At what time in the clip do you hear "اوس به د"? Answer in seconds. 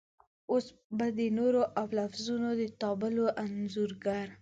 0.51-1.19